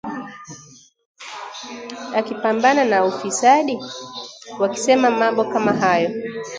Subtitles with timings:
[2.15, 3.79] akipambana na ufisadi?
[4.59, 6.09] Wakisema mambo kama hayo